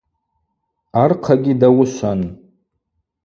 Архъагьи 1.03 1.53
дауышван. 1.61 2.21